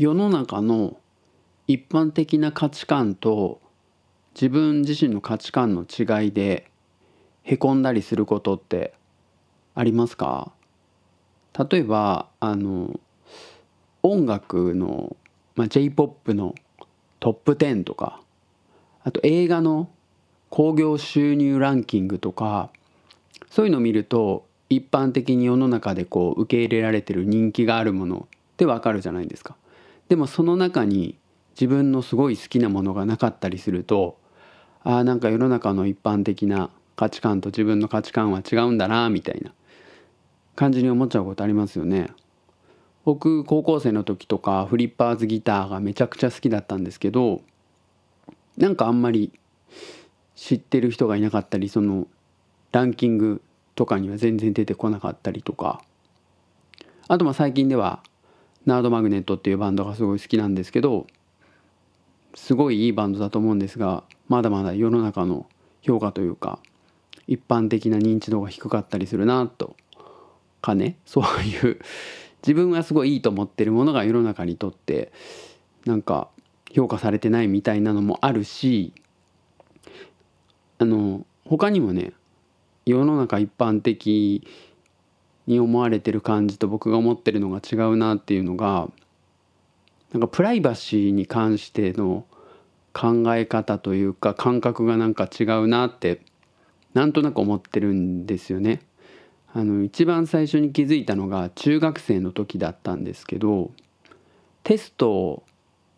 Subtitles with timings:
[0.00, 0.96] 世の中の
[1.66, 3.60] 一般的な価値観と
[4.34, 6.70] 自分自身の価値観の違いで
[7.42, 8.94] へこんだりすることって
[9.74, 10.52] ありますか？
[11.70, 12.98] 例えばあの
[14.02, 15.18] 音楽の、
[15.54, 16.54] まあ、j p o p の
[17.18, 18.22] トップ10とか
[19.04, 19.90] あと映画の
[20.48, 22.70] 興行収入ランキングとか
[23.50, 29.56] そういうのを見ると一般的に世の中でこう受け入れられてる人気があるものってわかるじゃないですか。
[30.10, 31.16] でもその中に
[31.52, 34.18] 自分のすごい好きなものがなかったりすると
[34.82, 39.52] ああなんか世の中の一般的な価値観と自分の価値観は違うんだなみたいな
[40.56, 42.10] 感じに思っちゃうことありますよね。
[43.04, 47.40] 僕高校生の時とかフリッパーズギターがめちゃくちゃ好きだったんですけど
[48.58, 49.32] なんかあんまり
[50.34, 52.08] 知ってる人がいなかったりその
[52.72, 53.42] ランキング
[53.76, 55.82] とかには全然出てこなかったりとか
[57.08, 58.02] あとまあ最近では
[58.66, 61.06] ナードマグネットっていうバンドがすごい好きなんですけど
[62.34, 65.46] すごいいいバンドだと思うんですがまだまだ世の中の
[65.82, 66.58] 評価というか
[67.26, 69.76] 一般的な認知度が低かったりするなと
[70.60, 70.96] かね。
[71.06, 71.78] そういう
[72.42, 75.12] 自分がすごいいいと思ってるものが世の中にとって
[75.84, 76.28] なんか
[76.72, 78.92] 評価されてないみたいなのもあるし
[80.78, 82.12] あの他にもね
[82.86, 84.46] 世の中一般的
[85.46, 88.88] に思われてる感じと僕が思ってるのが違うなっていうのが
[90.12, 92.24] なんかプライバシーに関しての
[92.92, 96.20] 考え方というか感覚がなんか違うなって
[96.94, 98.80] なんとなく思ってるんですよね。
[99.52, 103.72] あの一番最初に気づいたのが中学生の時だったんですけど
[104.62, 105.42] テスト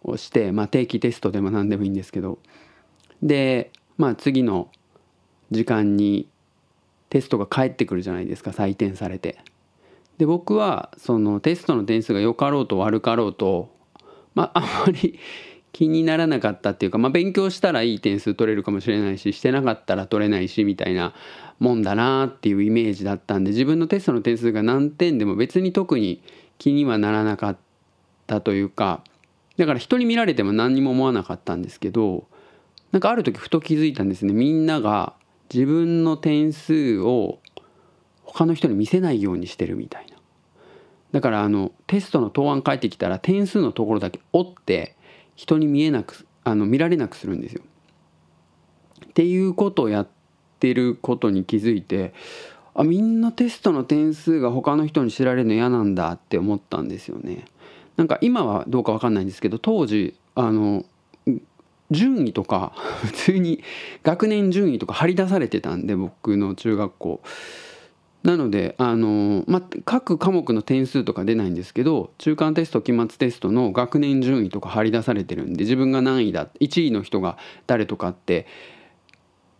[0.02, 2.38] をして、まあ、定期テストでも何でもいいんですけど
[3.22, 4.70] で、まあ、次の
[5.50, 6.28] 時間に
[7.12, 9.38] テストが返ってくるじゃないですか採点されて。
[10.16, 13.70] で僕はそのテストの点数が良かろうと悪かろうと
[14.34, 15.18] まああんまり
[15.72, 21.12] 気にならなかったっていうか、まあ、勉強したらいい点数取れるかもしれないししてなかったら取れないしみたいな
[21.58, 26.22] もんだなっていうイメージだったんで自分のテストの点数が何点でも別に特に
[26.56, 27.56] 気にはならなかっ
[28.26, 29.04] たというか
[29.58, 32.26] だから人に見られても何にも思わなかったんですけど
[32.90, 35.14] なんかある時ふと気づいたんですねみんなが
[35.52, 37.38] 自分の点数を
[38.24, 40.16] 他の人に見せないようにしてるみたいな
[41.12, 44.96] だからあのテストの答案返ってきたら点数のところだけ折って
[45.36, 47.62] 人に見えなくあの見られなくするんですよ。
[49.06, 50.08] っていうことをやっ
[50.58, 52.14] てることに気づいて
[52.74, 57.44] あみんなテストの点数が他の人に知られるの嫌なんだって思ったんですよね。
[57.96, 60.84] なんか今はどうか分かんないんですけど当時あの
[61.92, 62.72] 順位とか
[63.04, 63.62] 普通に
[64.02, 67.20] 学年順位とか張り出されてたんで僕の中学校。
[68.22, 77.36] なのであの、ま各科目の点数とか出ないんですけど中間テスト期末テストの学年順位とか張り出されてるんで自分が何位だ1位の人が
[77.66, 78.46] 誰とかって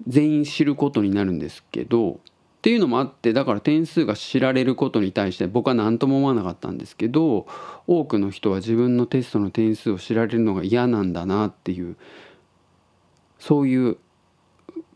[0.07, 2.21] 全員知ることになるんですけど
[2.63, 7.49] っていうのもあってだから点数が知られることに対して僕は何とも思わなかったんですけど
[7.89, 11.97] 多くの人は自分のテストの点数を知られるのが嫌なんだなっていう
[13.41, 13.97] そういう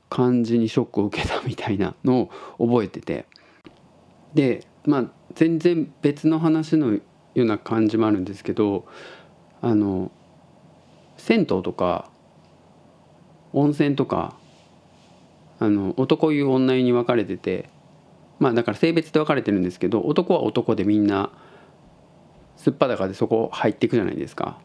[0.09, 3.27] 感じにショックを受けたみたいなのを覚えてて。
[4.33, 5.05] でまあ
[5.35, 7.01] 全然別の話のよ
[7.35, 8.87] うな感じもあるんですけど
[9.61, 10.13] あの
[11.17, 12.11] 銭湯とか
[13.53, 14.37] 温泉とか
[15.59, 17.71] あの男湯女湯に分かれてて
[18.39, 21.31] まあだから性別で分かれてるんですけど男は男でみんな
[22.57, 24.59] すっぱだかでそこ入っていくじゃないですか。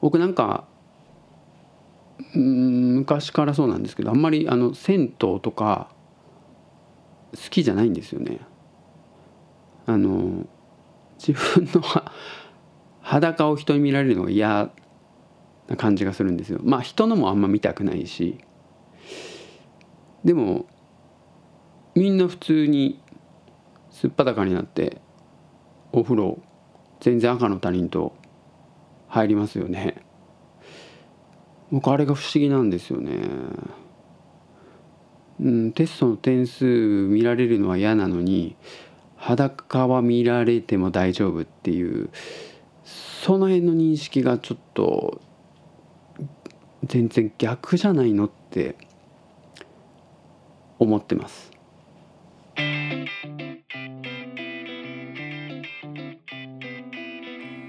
[0.00, 0.66] 僕なんか
[2.34, 5.08] うん昔からそうなんですけどあんまりあの銭湯
[5.40, 5.88] とか
[7.32, 8.40] 好きじゃないんですよね。
[9.86, 10.46] あの
[11.18, 11.82] 自分の
[13.00, 14.70] 裸を人に見られるのが嫌
[15.68, 16.60] な感じがするんですよ。
[16.62, 18.38] まあ人のもあんま見たくないし
[20.24, 20.66] でも
[21.94, 23.00] みんな普通に
[23.90, 25.00] すっぱだかになって
[25.92, 26.42] お風呂
[27.00, 28.16] 全然赤の他人と
[29.08, 30.02] 入りますよね。
[31.70, 33.12] 僕あれが不思議なんですよね。
[35.40, 38.56] うん、テストの点数見られるのは嫌なのに
[39.16, 42.10] 裸は見られても大丈夫っていう
[42.84, 45.20] その辺の認識がちょっと
[46.84, 48.76] 全然逆じゃないのって
[50.84, 51.50] 思ってます。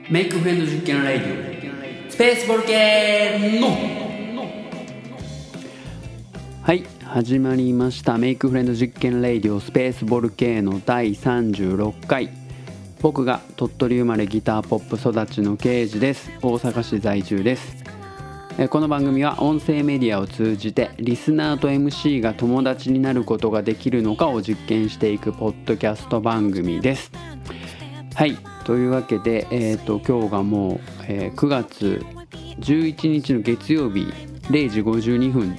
[0.09, 2.11] メイクフレンド実験ライディオ。
[2.11, 3.69] スペースボルケーノ
[6.61, 8.17] はい始まりました。
[8.17, 9.59] メイクフレンド実験レイディオ。
[9.59, 12.29] スペースボルケーノ第36回。
[13.01, 16.29] 僕が鳥取生まれギターポップ育ちの刑事です。
[16.41, 17.75] 大阪市在住です。
[17.83, 17.94] え
[18.55, 27.11] この番組は音声メディアを通じてリスナーと MC が友達になることができるのかを実験していくポッドキャスト番組です。
[28.15, 32.05] はいというわけで、えーと、今日がもう、えー、9月
[32.61, 34.07] 11日の月曜日
[34.49, 35.57] 0時52分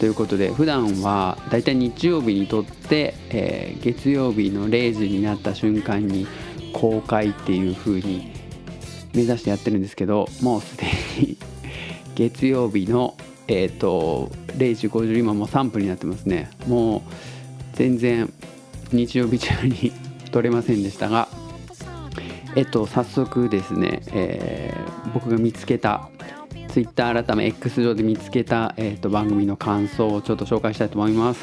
[0.00, 6.26] ということで普段はだいたい日曜日にとって、えー、月曜日の0時になった瞬間に
[6.72, 8.32] 公開っていう風に
[9.14, 10.86] 目指してやってるんですけどもうすで
[11.20, 11.38] に
[12.20, 13.16] 月曜日の
[13.48, 16.50] え、ー、と0時50今もう3分になってますね。
[16.68, 17.00] もう
[17.72, 18.30] 全然
[18.92, 19.90] 日曜日中に
[20.30, 21.28] 撮れませんでしたが
[22.56, 26.10] えっと早速ですね、えー、僕が見つけた
[26.68, 31.40] ツイッター改め X 上で見つけた、えーと、番組の感想をちょっと紹介したいと思います。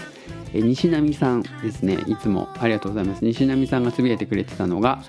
[0.53, 1.97] えー、西波さんですね。
[2.07, 3.25] いつもありがとうございます。
[3.25, 5.03] 西波さんがつぶやいてくれてたのが、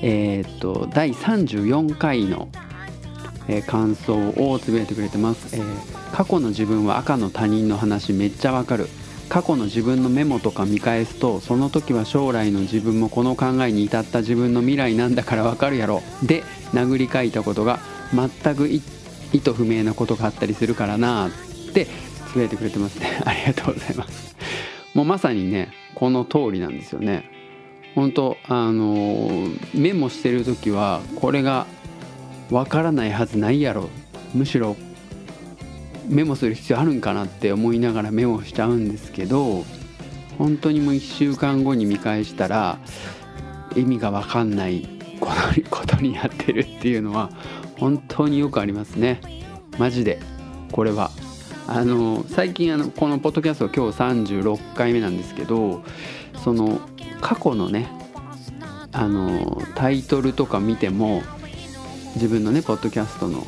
[0.00, 2.48] えーと、第34回の、
[3.48, 8.88] えー、感想をつぶやいてくれてます、えー、過去の自分は赤の他人の話めっちゃわかる。
[9.28, 16.02] 過去の自分のメモとか見返すとその時は将来の自分もこの考えに至った自分の未来なんだからわかるやろ。
[16.22, 17.80] で殴り書いたことが
[18.14, 18.80] 全く意
[19.40, 21.30] 図不明なことがあったりするからなっ
[21.72, 21.86] て
[22.28, 23.20] つぶやいてくれてますね。
[23.24, 24.36] ありがとうございます。
[24.94, 27.30] もうまさにねこの通りなんですよね。
[27.94, 31.66] 本当あのメモしてる時はこれが
[32.50, 33.88] わからないはずないやろ。
[34.34, 34.76] むしろ
[36.08, 39.64] メモする必要あるんかなって思いながらメモしちゃうんですけど
[40.38, 42.78] 本当にもう1週間後に見返したら
[43.76, 44.88] 意味が分かんない
[45.70, 47.30] ことになってるっていうのは
[47.78, 49.20] 本当によくありますね。
[49.78, 50.20] マジで。
[50.70, 51.10] これは。
[51.66, 55.82] あの最近あのこのポッドキャスト今日36回目なんですけど
[56.44, 56.78] その
[57.22, 57.90] 過去のね
[58.92, 61.22] あのタイトルとか見ても
[62.14, 63.46] 自分のねポッドキャストの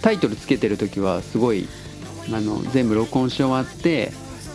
[0.00, 1.68] タイトルつけてる時はすごい
[2.32, 4.12] あの全部録音し終わって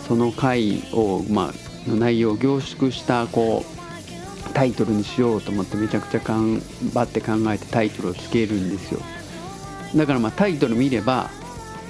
[0.08, 6.62] その回を、まあ、の内容を凝縮したこうタイトルにしようと思ってめちゃくちゃ頑
[6.94, 9.02] 張って考えてタイトルをつけるんですよ。
[9.96, 11.30] だからまあタイトル見れば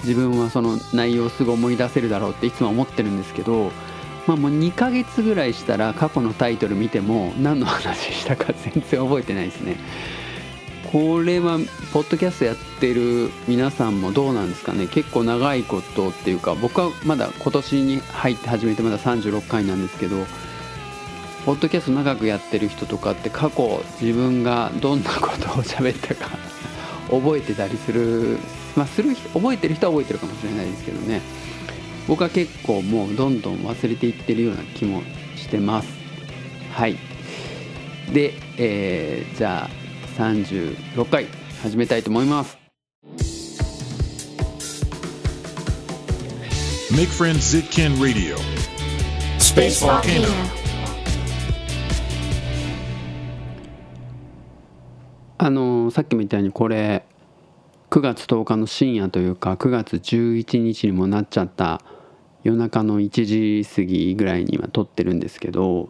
[0.03, 3.71] 自分はその内容をすぐ思い出せるだろうっていつも思ってるんですけど
[4.27, 9.77] まあもう2ヶ月ぐらいしたら過去のタイトル見ても何の話したか全然覚えてないですね。
[10.91, 11.57] これは
[11.91, 14.87] ポッドキャストやってる皆さんもどうなんですかね？
[14.87, 20.15] 結構長いことっていうか僕はまだ今年に入って始めてまだ36回なんですけど
[21.45, 26.29] ポッドキャスト長くやってる人とかって過去自分がどんなことを喋ったか
[27.11, 28.37] 覚えてたりする
[28.75, 31.21] まあする覚えてる人は覚えてるかもしれないですけどね。
[32.07, 35.03] 僕は結構もうどんどん忘れていってるような気も
[35.35, 35.89] してます。
[36.71, 36.95] はい。
[38.13, 39.86] で、えー、じゃあ
[40.17, 41.27] 36回
[41.61, 42.57] 始めたいと思います。
[46.91, 48.35] Make Friends Zitkin Radio.
[49.37, 50.27] Space Volcano
[55.37, 57.05] あのさっきみたいにこれ
[57.91, 61.81] 9月10日の深夜というか9月11日にもなっちゃった
[62.41, 65.89] 夜中の1時過ぎぐらいに今撮ってるんですけど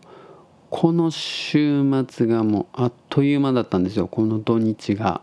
[0.69, 4.07] この週末がもうあっという間だったんですよ。
[4.07, 5.21] この土日が。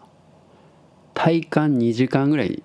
[1.12, 2.62] 体感2時間ぐらい。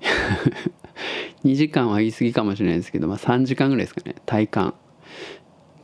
[1.44, 4.14] 2時間は言い過ぎかもしれないですけど、まあ、3時間ぐらいですかね。
[4.24, 4.70] 体感。
[4.70, 4.72] っ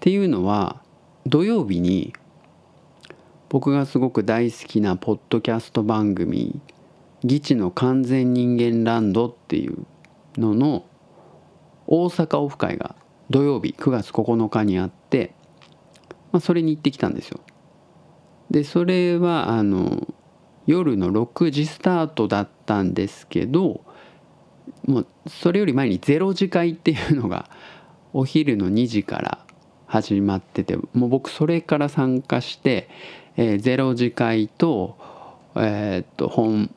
[0.01, 0.81] ていうのは
[1.27, 2.15] 土曜日に
[3.51, 6.59] 僕がすごく大好きなポッドキャスト番組
[7.23, 9.85] 「ギチの完全人間ランド」っていう
[10.39, 10.85] のの
[11.87, 12.95] 大阪オフ会が
[13.29, 15.35] 土曜日9月9日にあって、
[16.33, 17.41] まあ、それに行ってきたんですよ。
[18.51, 20.09] でそれはあの
[20.67, 23.85] 夜の6時スタートだったんですけど
[24.87, 27.49] もうそれより前に0時会っていうのが
[28.13, 29.47] お昼の2時から
[29.87, 32.89] 始まっててもう僕それから参加して
[33.37, 34.99] えー、ゼロ次会と,、
[35.57, 36.71] えー、っと本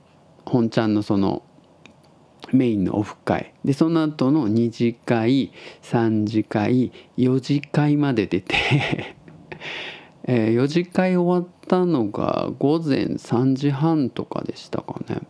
[0.46, 1.44] 本ちゃんのその
[2.52, 9.16] メインのオフ会でその後の2次会3次会4次会まで出て
[10.26, 15.22] えー、4次会終わったのが午前3時半とかでしたかね。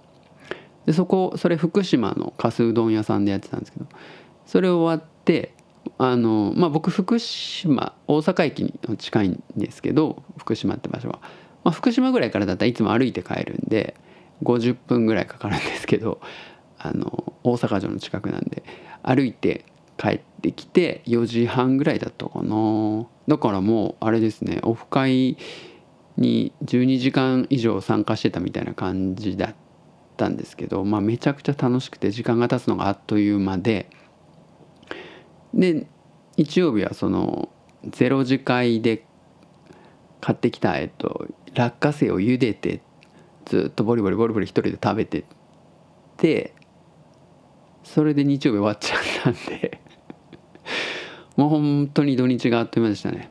[0.86, 3.86] でそこそれ福島のかすうどん屋さんでやってたんですけど
[4.46, 5.54] それ終わって
[5.98, 11.20] あのまあ僕福島大阪駅に近いんですけど福島って場所は、
[11.64, 13.96] まあ、福島ぐらいからだったらいつも歩いて帰るんで
[14.44, 16.20] 50分ぐらいかかるんですけど
[16.78, 18.64] あの大阪城の近くなんで
[19.04, 19.66] 歩いて
[20.04, 23.08] 帰ってきて4時半ぐらいだったかな。
[23.30, 25.38] だからもうあれですねオフ会
[26.18, 29.56] に12時間以上参加してたみたいな感じだっ
[30.18, 33.90] たんですけど、まあ、めちゃくちゃ楽しくて時間が経つのがあっという間で。
[35.54, 35.88] で
[36.36, 37.50] 日曜日はその
[37.90, 39.06] ゼロ次会で
[40.20, 42.82] 買ってきた、えっと、落花生を茹でて
[43.46, 45.26] ずっとボリボリボリボリ一人で食べて
[46.18, 46.56] て
[47.84, 49.83] それで日曜日終わっちゃったんで。
[51.36, 53.30] もう本当に土日があっという間でしたね。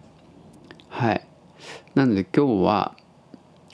[0.89, 1.27] はい。
[1.95, 2.97] なので今日は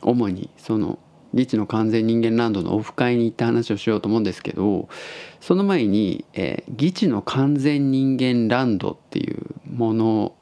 [0.03, 0.99] 主にその
[1.35, 4.89] リチの完全人間ランドのオフ会に行った話をしようと思うんですけど
[5.41, 10.35] その前に、えー、ギチの完全人間ランドっていうもの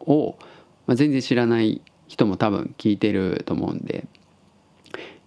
[0.00, 0.36] を、
[0.86, 4.06] まあ、全然知らない人も多分聞いてると思うんで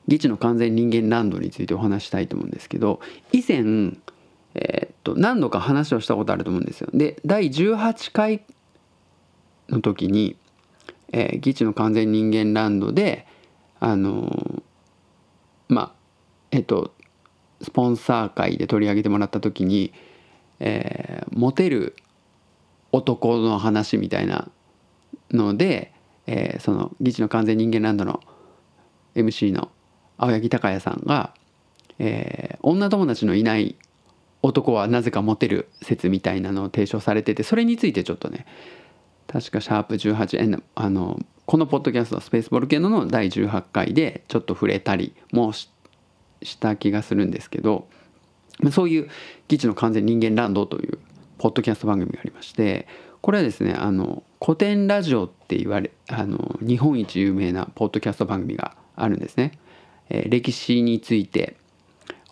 [0.07, 2.99] ギチの完全人間ランドについてお話したいと思うんですけど
[3.31, 3.93] 以前、
[4.53, 6.89] えー、と何度か話をしたことあると思うんですよ。
[6.93, 8.43] で第18回
[9.69, 10.35] の時に、
[11.13, 13.25] えー、ギチの完全人間ランドで
[13.79, 15.91] あのー、まあ
[16.51, 16.93] えっと
[17.61, 19.93] スポンサー会で取り上げてもらった時に、
[20.59, 21.95] えー、モテる
[22.91, 24.49] 男の話みたいな
[25.31, 25.93] ので、
[26.25, 28.21] えー、その「議事の完全人間ランド」の
[29.13, 29.69] MC の
[30.17, 31.33] 青柳高也さんが、
[31.99, 33.75] えー、女友達のいない
[34.45, 38.45] 男はなぜかモテる説みたいなのを提唱されててそれについてちょっとね
[39.27, 45.67] 確かシャープ18あのこのポッドキャスト「スペースボルケノ」の第18回でちょっと触れたりもし
[46.59, 47.87] た気がするんですけど
[48.71, 49.09] そういう
[49.49, 50.99] 「基地の完全人間ランド」という
[51.39, 52.87] ポッドキャスト番組がありまして
[53.21, 59.53] これはですねあの古典ラジオって言われあの日本一有名なポッドキャスト番組があるんですね。
[60.09, 61.55] えー、歴史について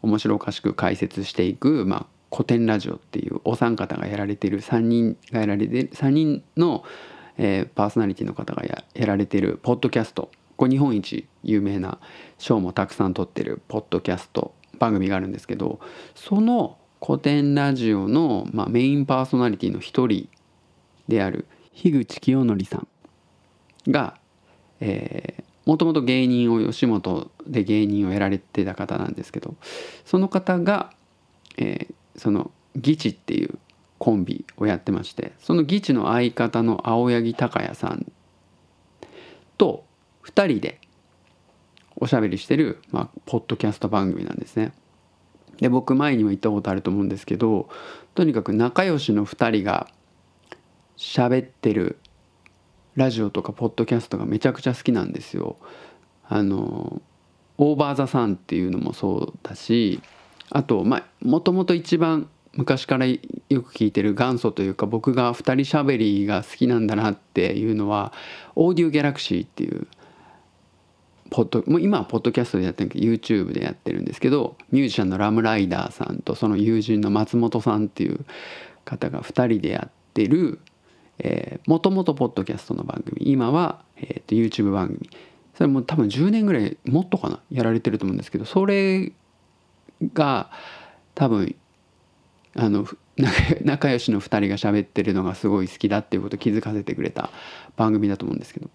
[0.03, 6.83] 面白おかしく解説していく、まあ、古典ラジオっていうお三方がやられてる3人がやられてる3人の、
[7.38, 10.29] えー、パーソナリティの方がやられてるポッドキャスト。
[10.55, 12.00] これ日本一有名な
[12.38, 15.79] 賞もたくさん取ってるポッドキャスト番組があるんですけど
[16.15, 20.29] その古典ラジオの、まあ、メインパーソナリティの一人
[21.07, 22.88] である樋口清則さん
[23.91, 24.17] が、
[24.79, 29.55] えー、もともと芸人を吉本で芸人をやられてた方なんですけど
[30.05, 30.91] その方が、
[31.58, 33.58] えー、その義地っていう
[33.98, 38.12] コンビをやってましてその義地の相方の青柳高也さん
[39.58, 39.86] と
[40.25, 40.82] 2人で
[41.96, 44.74] おしゃべりしてる、まあ、ポッドキャスト番組なんですね。
[45.60, 47.70] で僕前にも言ったことあると思うんですけど
[48.15, 49.88] とにかく仲良しの2人が
[50.98, 52.00] 喋ってる
[52.95, 55.57] ラジオとかポッドキャストがめちゃくちゃ好きなんですよ。
[56.27, 57.01] あの
[57.57, 60.01] オーバー・ザ・サンっていうのもそうだし
[60.50, 63.17] あとまあもともと一番昔からよ
[63.50, 68.13] く聞いてる元祖というか僕が2人しゃべりが好きなんだなっていうのは
[68.55, 69.88] オーディオギャラクシーっていう
[71.29, 78.23] ポッドもう今はポッドキャストでやってるけど YouTube でやってるんですけどミュージシャンのラムライダーさんとその友人の松本さんっていう
[78.85, 80.59] 方が2人でやってる
[81.20, 85.10] えもともとポッドキャストの番組今は、えー、と YouTube 番組。
[85.55, 89.12] それも多分10年ぐらいもっとかなやられてると思うんですけどそれ
[90.13, 90.50] が
[91.13, 91.55] 多分
[92.55, 92.88] あの
[93.63, 97.29] 仲良しの2人が喋ってるのがすごい好きだっていうことを気づかせてくれた
[97.75, 98.70] 番組だと思うんですけど。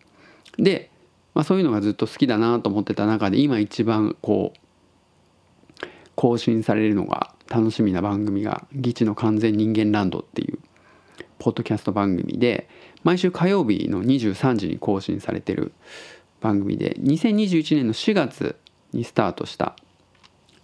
[0.58, 0.90] で、
[1.34, 10.58] まあ、そういうのがずっと好きだなと思ってた中で今一番こう更新されるのが楽しみな番組が「ギチの完全人間ランド」っていう
[11.38, 12.68] ポッドキャスト番組で
[13.04, 15.72] 毎週火曜日の23時に更新されてる
[16.40, 18.56] 番組で2021年の4月
[18.92, 19.76] にスタートした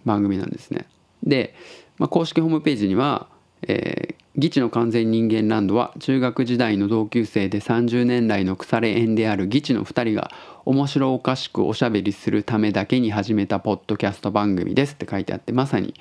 [0.04, 0.86] 番組なんですね。
[1.22, 1.54] で、
[1.98, 3.28] まあ、公式ホームページには
[3.66, 10.30] 「えー、ギチの完全人間ランドは中学時代の同級生で30年来の腐れ縁であるギチの2人が
[10.64, 15.94] 面白おかしくおしゃべりするためだけに始めたポッドキャスト番組です」って書いてあってまさに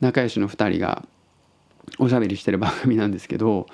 [0.00, 1.06] 仲良しの2人が
[1.98, 3.66] おしゃべりしてる番組なんですけど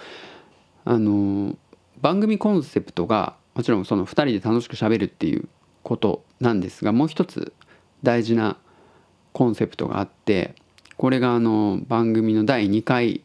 [0.85, 1.57] あの
[2.01, 5.49] 番組コンセプトがもちろんその2人で楽しくしゃべるっていう
[5.83, 7.53] ことなんですがもう一つ
[8.03, 8.57] 大事な
[9.33, 10.55] コンセプトがあって
[10.97, 13.23] これがあの番組の第2回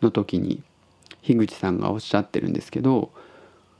[0.00, 0.62] の時に
[1.22, 3.12] 樋口さんがおっしゃってるんですけど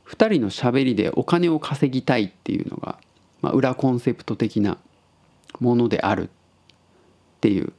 [0.07, 2.97] 2人のしゃべりでお金を稼ぎたいっていうのが、
[3.41, 4.77] まあ、裏コンセプト的な
[5.59, 6.29] ものであるっ
[7.41, 7.73] ていう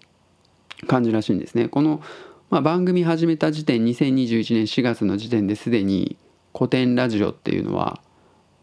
[0.87, 1.69] 感じらしいんですね。
[1.69, 2.03] この
[2.51, 6.17] まあ、番組始めた時点2021年4月の時点ですでに
[6.57, 8.01] 古典ラジオっていうのは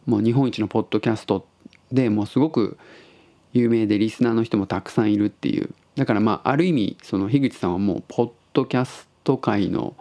[0.06, 1.46] もう日本一のポッドキャスト
[1.92, 2.78] でもうすごく
[3.54, 5.72] 有名でリスナーの人もたくさんいるっていう。
[5.96, 9.94] だからまあある意味その樋口さんはもうポッドキャスト界の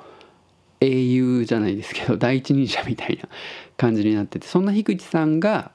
[0.81, 3.29] 英雄じゃないですけど第一人者みたいな
[3.77, 5.73] 感じになっててそんな樋口さんが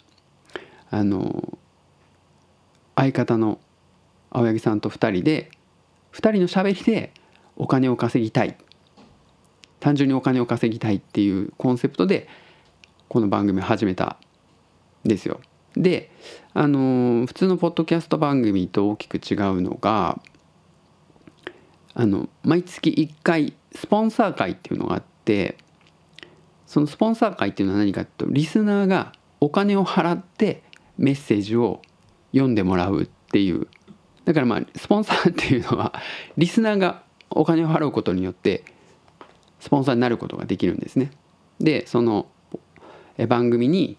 [0.90, 1.58] あの
[2.96, 3.60] 相方の
[4.32, 5.52] 青柳さんと2人で
[6.14, 7.12] 2人のしゃべりで
[7.56, 8.58] お金を稼ぎたい
[9.80, 12.28] 単純にお金を稼ぎたいっていうコンセプトで
[13.08, 14.18] この番組を始めた
[15.06, 15.40] んですよ。
[15.76, 16.10] で
[16.54, 20.20] あの普通のポッドキャスト番組と大きく違うのが
[21.94, 25.58] あの毎月1回スポンサー会っていうのがあって
[26.66, 30.64] そのスポンサー会っていうのは何かっていうとリスナーがお金を払って
[30.98, 31.82] メッセージを
[32.32, 33.68] 読んでもらうっていう
[34.24, 35.94] だからまあスポンサーっていうのは
[36.38, 37.05] リスナーが
[37.36, 38.64] お金を払うことによって
[39.60, 41.12] スポンサーになることができるんですね。
[41.60, 42.28] でその
[43.28, 43.98] 番組に、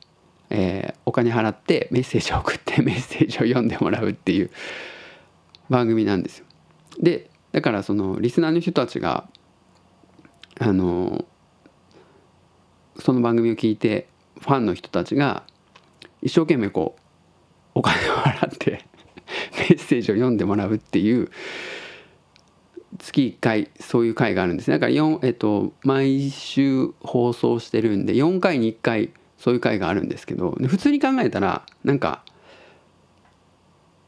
[0.50, 4.50] えー、お金払ってメッセージを送って メッセージを読んでもらうっていう
[5.68, 6.46] 番組なんですよ。
[7.00, 9.28] でだからそのリスナーの人たちが
[10.58, 11.24] あの
[12.98, 14.08] その番組を聞いて
[14.40, 15.44] ファンの人たちが
[16.22, 17.00] 一生懸命こう
[17.74, 18.84] お金を払って
[19.58, 21.30] メッセージを読んでもらうっていう
[22.98, 24.78] 月1回そういう回があるんですね。
[24.78, 32.24] だから4、えっと、毎週放送してるんで4回に1回そういう回があるんですけど普通に考えたらなんか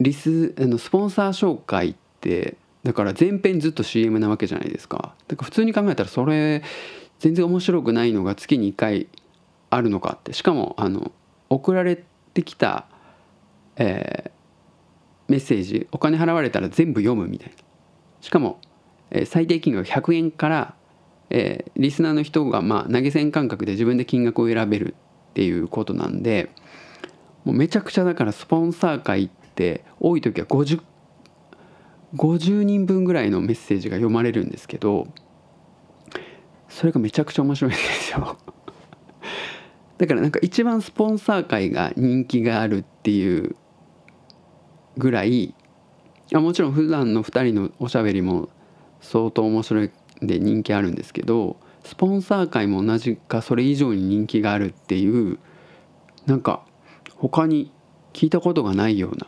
[0.00, 5.14] リスあのスポンサー紹介ってだから前編ずっと CM なわけじゃないですか。
[5.26, 6.62] だから普通に考えたらそれ
[7.18, 9.09] 全然面白くないのが月に1回
[9.71, 10.33] あるのかって。
[10.33, 11.12] しかもあの
[11.50, 12.02] 送られ
[12.33, 12.87] てきた、
[13.76, 14.30] えー、
[15.28, 17.54] メッセージお金払われたら全部読むみたいな。
[18.21, 18.61] しかも、
[19.27, 20.75] 最低金額100円から、
[21.31, 24.95] えー、リスナーの人がまあ投げ銭感覚で自分で金額を選べる
[25.31, 26.50] っていうことなんで
[27.45, 30.83] もうめちゃくちゃだからスポンサー会って多い時は50
[32.15, 35.09] 50人分ぐらいのメッセージが読まれるんですけど
[36.69, 38.37] それがめちゃくちゃ面白いんですよ。
[39.99, 43.57] だからなんか一番スポンサー会が人気があるっていう
[44.97, 45.55] ぐらい
[46.35, 48.49] あもちろん普段の2人のおしゃべりも
[49.00, 49.90] 相当面白い
[50.22, 55.38] で人気あるんですけどスポンサー界も同じかそれ以上に人気があるっていう
[56.26, 56.64] なんか
[57.16, 57.72] 他に
[58.12, 59.26] 聞いたことがないような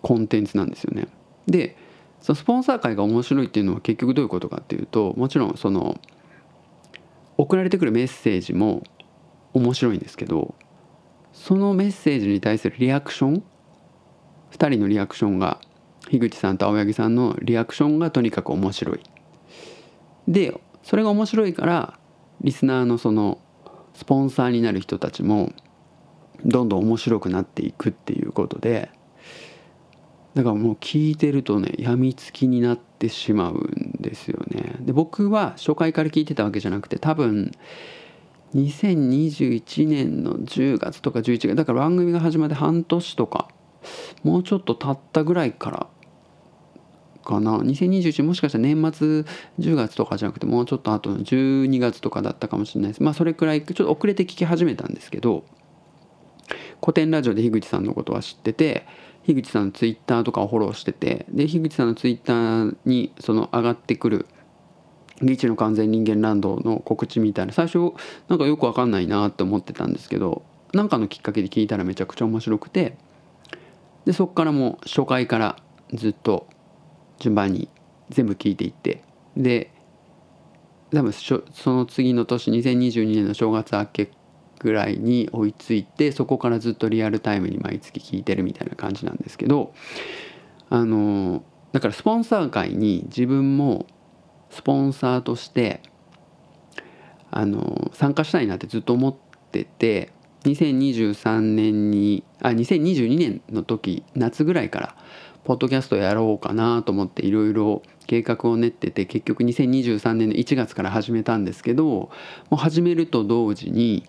[0.00, 1.08] コンテンツなんですよね。
[1.46, 1.76] で
[2.20, 6.00] そのスポンサー界が面白いっていうのは結局どういうことかっていうともちろんその
[7.36, 8.82] 送られてくるメッセージも
[9.52, 10.54] 面白いんですけど
[11.32, 13.42] そのメッセージに対するリアクション
[14.52, 15.60] 2人のリアクションが
[16.12, 19.00] 樋口さんと青柳さんのリアクションがとにかく面白い。
[20.28, 21.98] でそれが面白いから
[22.42, 23.38] リスナーのその
[23.94, 25.52] スポンサーになる人たちも
[26.44, 28.90] どんどん面白くなっていくっていうことで
[30.34, 34.76] だからもう聞いてるとねやみつきになってしまうんですよね。
[34.80, 37.52] で僕は初回から聞いてたわけじゃなくて多分
[38.54, 43.48] 2021年の10月とか11月だから番組が始まって半年とか
[44.22, 45.86] もうちょっと経ったぐらいから
[47.22, 49.24] かな？2021もしかしたら年末
[49.58, 53.02] 10月とかじゃなくてもうちょっと後の12月とかだったかもしれないです。
[53.02, 55.44] まあそれくらいちょっと遅れて聞き始めたんですけど
[56.80, 58.86] 古典ラジオで樋口さんのことは知ってて
[59.24, 64.26] 樋口さんのツイッターとかをフォローしててで樋口さんのツイッターにその上がってくる
[65.22, 67.92] 「リチの完全人間ランド」の告知みたいな最初
[68.28, 70.42] なんかよく分かんないなって思ってたんですけど
[70.74, 72.96] 何かのきっかけで聞いたらめちゃくちゃ面白くて
[74.04, 75.56] でそこからもう初回から
[75.92, 76.48] ずっと
[77.22, 77.68] 順番に
[78.10, 79.02] 全部聞いていって。
[79.36, 79.70] で
[80.92, 84.10] 多分その次の年2022年の正月明け
[84.58, 89.72] ぐらいに追いついてそこからずっとリアルタイムに毎月聞いてるみたいな感じなんですけど
[90.68, 93.86] あのだからスポンサー界に自分も
[94.50, 95.80] スポンサーとして
[97.30, 99.16] あの参加したいなってずっと思っ
[99.50, 100.12] てて
[100.44, 104.96] 2023年にあ2022年の時夏ぐらいから
[105.44, 112.10] ポッドキャストやろうかなと思っていろいろ計画を練ってて結局2023年の1月から始めたんですけども
[112.52, 114.04] う始めると同時に、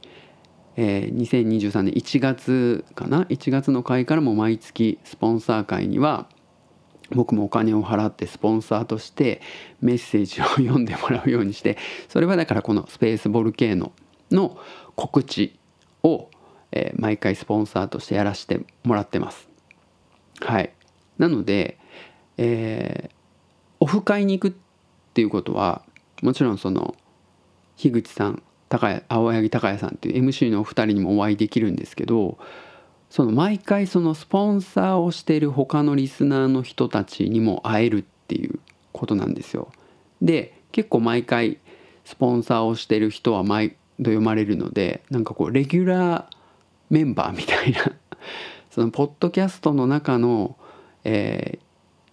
[0.76, 6.28] えー、2023年1月かな？1月の回からも毎月スポンサー会には
[7.12, 9.42] 僕もお金を払ってスポンサーとして
[9.82, 11.78] メッセージを読んでもらうようにして
[12.10, 13.92] それはだからこのスペースボルケーノ
[14.32, 14.58] の
[14.96, 15.60] 告知
[16.04, 16.30] を、
[16.72, 19.48] えー、毎回スポンサーとしてやらせてもらってます。
[20.40, 20.74] はい、
[21.18, 21.78] なので、
[22.38, 23.16] えー、
[23.80, 24.56] オフ会に行くっ
[25.14, 25.84] ていうことは
[26.22, 26.96] もちろんその
[27.78, 32.38] 樋口さん高谷青柳高也さんっていう MC のお二人にもお会いできるんですけど
[33.10, 38.60] その毎回そのスポンサーをしている他のリスナーの人たちにも会えるっていう
[38.92, 39.72] ことなんですよ。
[40.22, 41.60] で結構毎回
[42.06, 46.26] スポンサーをしてる人は毎度読まれるのでなんかこうレギュラー
[46.90, 47.92] メンバーみたいな
[48.74, 50.58] そのポッドキャストの中の、
[51.04, 51.60] えー、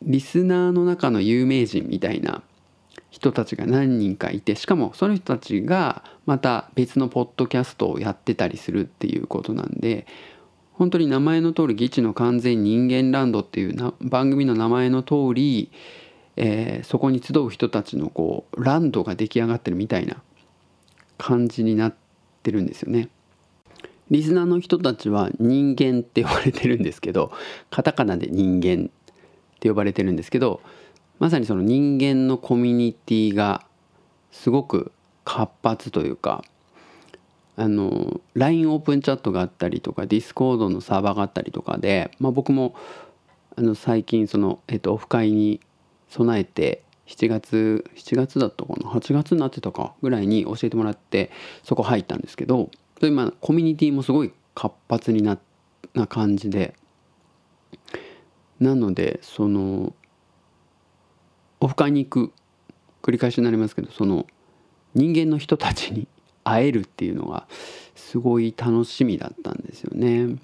[0.03, 2.42] リスナーの中の有名人みたいな
[3.11, 10.07] 人たちが何人かいてしかもその人たちがまた別のポッドキャストをやってたりするっていうことなんで
[10.72, 15.70] 本当に名前の通り「義地の完全人間ランド」っていうな番組の名前の通り、
[16.37, 20.22] えー、そこに集う人たちのこうランドが出来上がってるみたいな
[21.18, 21.94] 感じになっ
[22.42, 23.11] てるんですよね。
[24.11, 27.33] リスナーの人たちは人間って呼ばれてるんですけど
[27.70, 30.61] カタカナで人間って呼ばれてるんですけど
[31.18, 33.64] まさにその人間のコミュニティが
[34.33, 34.92] すごく
[35.25, 36.44] 活発というか
[37.57, 42.75] あの LINE オープンチャットがあったりとか Discord のサーバーがあったりとかで、まあ、僕も
[43.57, 45.61] あの最近その、えっと、オフ会に
[46.09, 51.31] 備えて7月7月だったかな？8月になってたかぐらいに教えてもらって
[51.62, 55.38] そこ入ったんですけどそれまあコミュニティもすごい活発にな
[55.94, 56.74] な感じで
[58.60, 59.94] なのでその
[61.60, 62.32] オフ会に行く
[63.02, 64.26] 繰り返しになりますけどその
[64.94, 66.06] 人間の人たちに
[66.44, 67.46] 会えるっていうのが
[67.94, 70.36] すごい楽しみだったんですよね。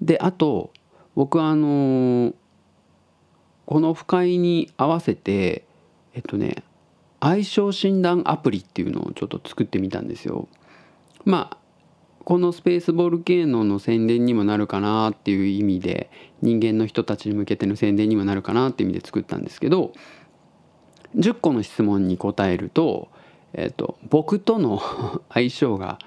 [0.00, 0.72] であと
[1.14, 2.34] 僕はあの
[3.66, 5.64] このオフ会に合わせて
[6.12, 6.64] えっとね
[7.20, 10.48] 相性診断アプリっていうのをちょっと作ってみたんですよ。
[11.24, 11.56] まあ
[12.24, 16.10] このスペースボール系能の宣伝にもなるかなっていう意味で
[16.40, 19.92] 人間の人たちに向けての宣伝にもなるかなっていう意味で作ったんですけど
[21.16, 23.08] 10個の質問に答えると,、
[23.52, 24.80] えーと、僕との
[25.32, 25.98] 相性が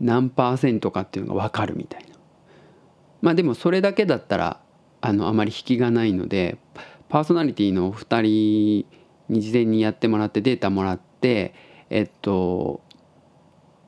[0.00, 2.16] 何パーセントかっていうのが分かるみたいな。
[3.22, 4.60] まあでもそれだけだったら
[5.00, 6.58] あのあまり引きがないので
[7.08, 8.86] パーソナリティのお二人
[9.28, 11.54] に事前にやってもらってデータもらって
[11.90, 12.80] えっと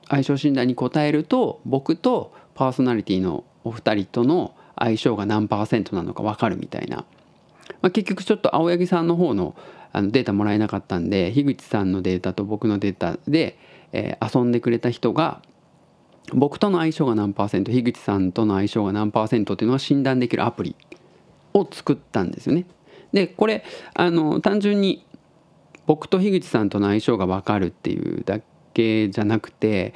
[0.09, 6.99] 相性診断に答えると僕とパーソナリティのお二人との相性が何パーセントなのか分かるみたいな、
[7.83, 9.55] まあ、結局ちょっと青柳さんの方の
[9.90, 13.59] あのデータもらえなかったんで樋口さんのデータと僕のデータで、
[13.92, 15.40] えー、遊んでくれた人が
[16.35, 20.77] 僕との相性が何パーセント樋口さんとの相性が何パーセントっていうのが診断できるアプリ
[21.55, 22.66] を作ったんですよね。
[23.12, 25.07] でこれあの単純に
[25.87, 28.40] 僕と樋口さんとの相性が分かるっていうだ
[28.72, 29.94] けじゃなくて、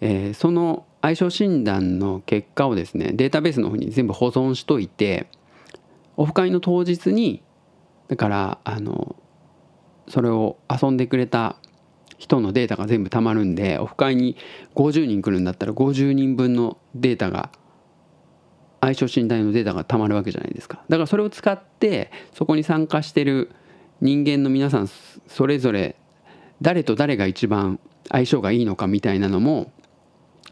[0.00, 5.26] えー、その相性診断の結果をですねデータベースの方に全部保存しといて
[6.16, 7.42] オフ会の当日に
[8.08, 9.16] だからあの
[10.08, 11.56] それを遊んでくれた
[12.18, 14.36] 人のデータが全部たまるんでオフ会に
[14.74, 17.50] 50人来るんだったら50人分のデータが
[18.80, 20.84] 相性診断のデータがたまるわけじゃないですか。
[20.88, 23.50] だからそれを使ってそこに参加してる
[24.00, 25.96] 人間の皆さんそれぞれ
[26.60, 29.72] 誰と誰が一番相性がいいのかみたいなのも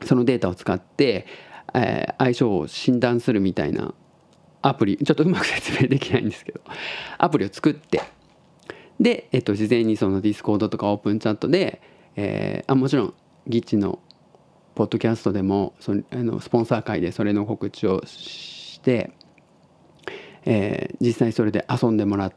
[0.05, 1.27] そのデータを使って、
[1.75, 3.95] えー、相性を診断するみたいな
[4.63, 6.61] アプリちょっとうまく説明できないんですけど
[7.19, 8.03] アプリを作って
[9.01, 11.83] で、えっと、事前にそのディスコードとかオープンチャットで、
[12.17, 13.15] えー、あもちろん
[13.49, 13.99] ギチの
[14.75, 19.13] ポッドキャストでもそあのスポンサー回でそれの告知をして、
[20.45, 22.33] えー、実際それで遊んでもら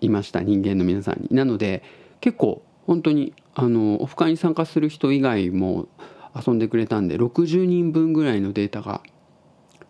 [0.00, 1.28] いました人間の皆さんに。
[1.30, 1.82] なので
[2.20, 5.86] 結構本当にあのオフ会に参加する人以外も
[6.34, 9.00] 遊んでくれたんで60人分ぐらいのデータが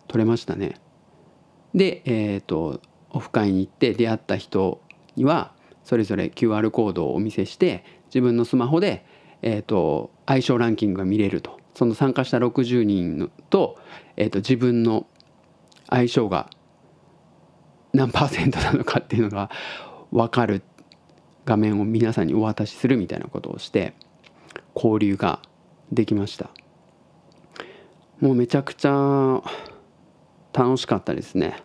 [0.07, 0.75] 取れましたね。
[1.73, 4.83] で、えーと、オフ会に行って出会った人
[5.15, 5.51] には
[5.83, 9.03] それぞれ QR コードをお見せして自分のスマホで、
[9.41, 13.79] えーと、相性ランキングが見れるとその参加した60人と,、
[14.15, 15.07] えーと自分の
[15.89, 16.51] 相性が
[17.93, 19.49] 何パーセントなのかっていうのが
[20.11, 20.61] 分かる
[21.45, 23.93] 画面を皆さんにお渡しするみたいなことをして
[24.75, 25.41] 交流が
[25.91, 26.49] できました。
[28.19, 29.41] もうめちゃくちゃ
[30.53, 31.57] 楽しかったですね。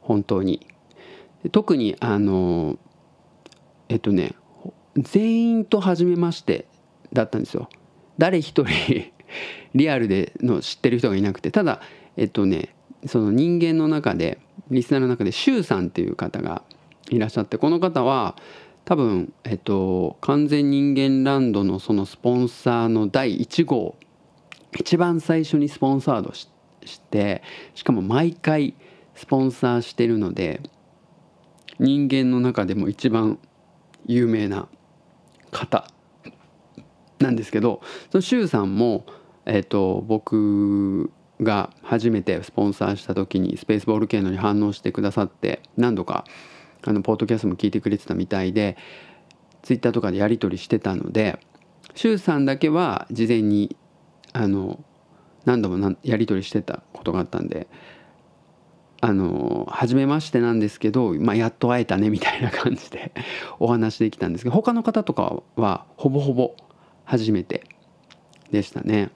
[0.00, 0.66] 本当に。
[1.52, 2.76] 特にあの
[3.88, 4.34] えっとね
[4.96, 6.66] 全員と初めまして
[7.12, 7.68] だったんですよ。
[8.18, 9.12] 誰一人
[9.74, 11.50] リアルでの知ってる人がいなくて。
[11.50, 11.80] ただ
[12.16, 12.74] えっとね
[13.06, 14.38] その人間の中で
[14.70, 16.62] リスナーの中で周さんっていう方が
[17.10, 18.36] いらっしゃってこの方は
[18.86, 23.96] 多分、えっと、完全人間ランドのそのスポンサーの第1号
[24.78, 26.48] 一番最初にスポンサードし
[27.10, 27.42] て
[27.74, 28.74] しかも毎回
[29.16, 30.60] スポンサーしてるので
[31.80, 33.40] 人間の中でも一番
[34.06, 34.68] 有名な
[35.50, 35.88] 方
[37.18, 37.80] なんですけど
[38.12, 39.04] その周さんも、
[39.46, 41.10] えっと、僕
[41.42, 46.24] が初めてスポンサーした時にスペースボール系のに反応してくださって何度か
[46.86, 48.76] あのポッドキャストも聞いてくれてたみたいで
[49.62, 51.38] ツイッターとかでやり取りしてたので
[51.94, 53.76] 周さんだけは事前に
[54.32, 54.84] あの
[55.44, 57.68] 何度もやり取りしてたことがあったんで
[59.00, 63.12] あの初めましてなんですけど、まあ、やっと会えたねみたいな感じで
[63.58, 66.54] お話できたんですけど他の方とかはほぼほぼ
[67.04, 67.64] 初めて
[68.50, 69.10] でしたね。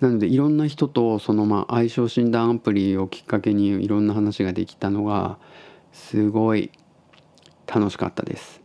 [0.00, 5.38] なのでいろんな人とそのまあ相性診断アプリをきっかけにいろんな話ができたのが
[5.96, 6.70] すごい
[7.66, 8.60] 楽しかったです。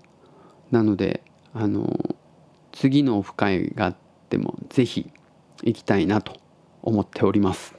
[0.70, 2.16] なのであの
[2.72, 3.96] 次のオフ会があっ
[4.30, 5.10] ても是非
[5.64, 6.34] 行きたいなと
[6.84, 7.74] 思っております。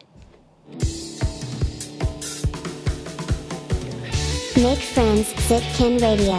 [4.56, 6.36] Make friends, Sitkin Radio.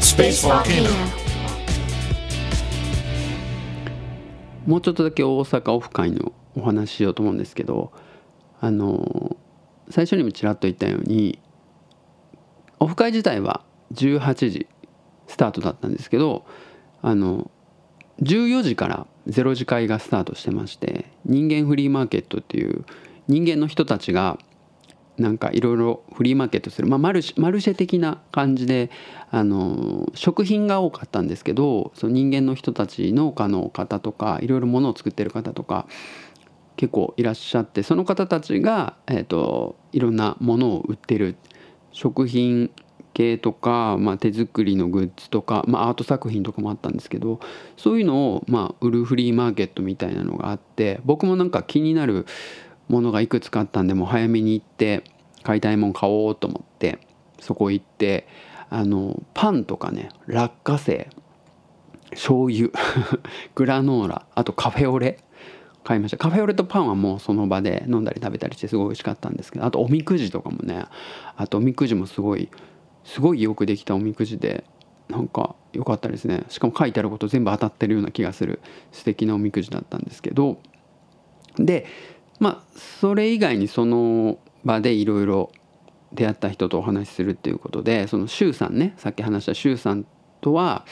[0.00, 0.88] Space Volcano.
[4.66, 7.92] もうちょっとだけ大阪オフ会のお話ししようと思うんですけど
[8.60, 9.36] あの
[9.90, 11.41] 最初にもちらっと言ったように
[12.82, 13.62] オフ会自体は
[13.94, 14.66] 18時
[15.28, 16.44] スタートだったんですけど
[17.00, 17.48] あの
[18.22, 22.84] 14時から0時会がスタートしてまして人間フリーマーケットっていう
[23.28, 24.36] 人間の人たちが
[25.16, 28.90] なんかいろいろフリーマーケットする、まあ、マルシェ的な感じで
[29.30, 35.86] あの食品が多かったんですけどその人間の人たち農家の方とかいろいろ物を作ってる方とか
[36.76, 41.36] 結構いらっしゃってその方たちが、えーと、いろんなものを売ってる
[41.92, 42.70] 食品
[43.14, 47.40] 系とか、まあ、手作りのグッズとか、まあ、アート作品とかもあったんですけど
[47.76, 52.26] そういうのを、まあ、売るフリーマーケットみたいなのがあって僕もなんか気になる
[52.88, 55.04] ものがいくつかあったんでもう早めに行って
[55.42, 56.98] 買いたいもん買おうと思って
[57.40, 58.26] そこ行って
[58.70, 61.08] あのパンとかね落花生
[62.10, 62.70] 醤油
[63.54, 65.18] グラノーラあとカフェオレ
[65.84, 66.16] 買いました。
[66.16, 70.84] カフェオレとパンはもうその場で飲んだり食べたりしてすごい美味しかったんですけどあとおみくじとかもね
[71.36, 72.48] あとおみくじもすごい
[73.04, 74.64] すごいよくできたおみくじで
[75.08, 76.44] なんか良かったですね。
[76.48, 78.60] しかも書いてあること全部当たってるような気がする。
[78.92, 80.58] 素敵なおみくじだったんですけど。
[81.56, 81.86] で
[82.38, 85.50] まあそれ以外にその場でいろいろ
[86.12, 90.06] 出会った人とお話しするっていうことでその周さんねさっき話した周さん
[90.40, 90.84] とは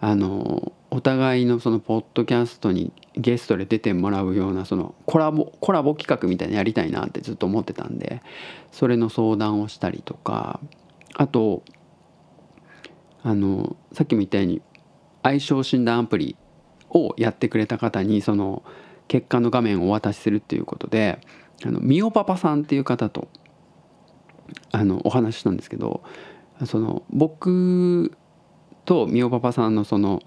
[0.00, 8.22] あのお互いのそのポッドキャストにゲストで出てもらうようなそのコラボコラボ企画みたいなやりたいなってずっと思ってたんで
[8.72, 10.58] それの相談をしたりとか
[11.14, 11.62] あと
[13.22, 14.62] あのさっきも言ったように
[15.22, 16.34] 相性診断アプリ
[16.88, 18.62] をやってくれた方にその
[19.06, 21.20] 結果の画面をお渡しするっていうことで
[21.62, 23.28] あのミオパパさんっていう方と
[24.72, 26.02] あのお話ししたんですけど
[26.64, 28.16] その僕
[28.86, 30.22] とミオパパさんのその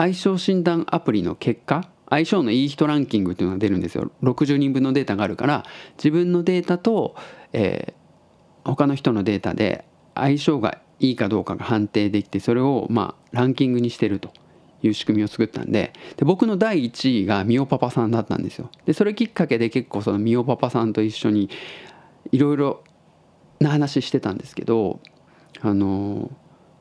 [0.00, 4.10] 相性診断アプリの結果相性のいい人ランキングっていうのが出るんですよ。
[4.22, 5.62] 60人分のデータがあるから
[5.98, 7.14] 自分のデータと、
[7.52, 9.84] えー、他の人のデータで
[10.14, 14.32] 相性がいいかどうかが判定できてそれをまあランキングにしてると
[14.82, 18.70] いう仕組みを作ったんでで僕の第1位がミオパパさんだったんですよ。
[18.86, 21.50] でそれきっかけで結構そのミオパパさんと一緒に
[22.32, 22.84] いろいろ
[23.60, 25.00] な話してたんですけど
[25.60, 26.30] あの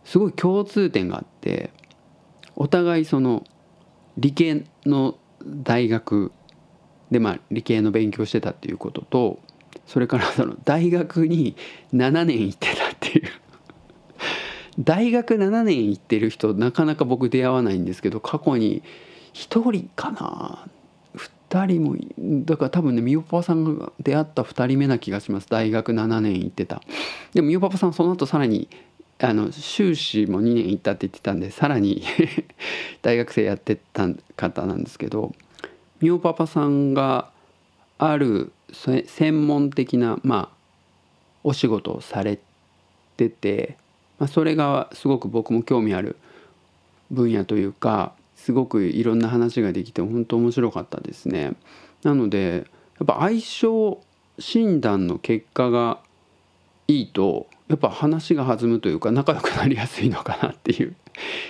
[0.05, 1.71] すごい共通点があって
[2.59, 3.43] お互いその
[4.17, 6.31] 理系の大学
[7.09, 9.39] でまあ理系の勉強してたっていうことと
[9.87, 11.55] それからその大学に
[11.93, 13.29] 7年行ってたっていう。
[14.79, 18.81] 大学7年行ってる人なかなか僕出会わないんですけど過去に
[19.33, 20.67] 1人かな。
[21.15, 21.95] 2人も
[22.45, 25.47] だから多分ねみおパパさんが出会った2人目な気がします。
[25.49, 26.81] 大学7年行ってた。
[27.33, 28.69] でもみおパパさんその後さらに
[29.21, 32.03] あの修士も2年行ったって言ってたんでさらに
[33.01, 35.33] 大学生やってた方なんですけど
[35.99, 37.29] みおパパさんが
[37.97, 40.55] ある専門的なまあ
[41.43, 42.39] お仕事をされ
[43.17, 43.77] てて
[44.19, 46.17] まあ、それがすごく僕も興味ある
[47.09, 51.53] 分野というかすごくいろんな話ができて本当面白かったですね。
[52.03, 52.65] なので
[52.99, 54.01] やっぱ相性
[54.37, 55.99] 診断の結果が
[56.87, 60.95] いいとやっぱ話が弾むというか仲良くなりやすいのかなっていう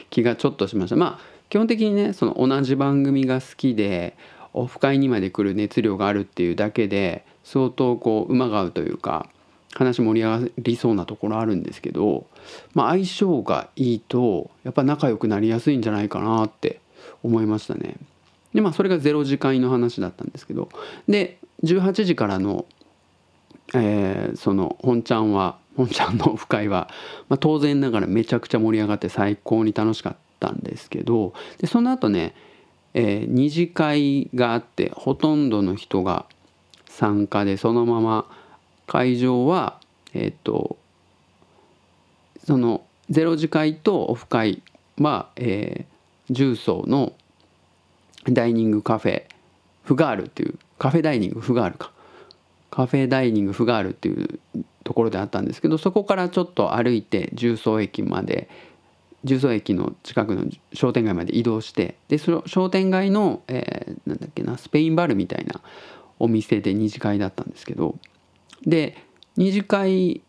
[0.09, 0.95] 気がちょっとしました。
[0.95, 4.15] まあ基本的にねその同じ番組が好きで
[4.53, 9.27] オフ会にまで来る熱量があるっていうだけで相当こう馬が合うというか
[9.73, 12.25] 話盛り上がりそうなところあるんですけど、
[12.73, 16.81] まあ、相性がいいとやっぱ仲良くなりやすいんじゃないかなって
[17.23, 17.95] 思いましたね。
[18.53, 20.69] でまあそれが0時会の話だったんですけど
[21.07, 22.65] で18時からの、
[23.75, 26.89] えー、その本ちゃんは本ちゃんのオフ会は、
[27.29, 32.35] まあ、当然ながらめちゃくちゃ盛り上がって最高に楽しかったんですけどでその後ね、
[32.93, 36.25] えー、2次会があってほとんどの人が
[36.89, 38.29] 参加でそのまま
[38.87, 39.79] 会場は
[40.13, 40.77] えっ、と
[42.43, 44.61] そのゼロ次会とオフ会
[44.97, 47.13] は、えー、重曹の
[48.27, 49.23] ダイニングカフェ
[49.83, 51.91] フガールっていうカフェダイニングフガールか。
[52.71, 54.39] カフェダイニングフガールっていう
[54.89, 58.49] ところであったんですけどそこからちょっと歩いて重曹駅まで
[59.23, 65.61] 重曹駅の近くの商店街まで移動してでその商店街の、えー、なんだっけなスペインバルみたいな
[66.17, 67.99] お店で二次会だったんですけど
[68.65, 68.97] で
[69.37, 70.23] 二次会